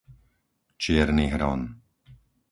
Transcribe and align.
Čierny 0.81 1.27
Hron 1.33 1.61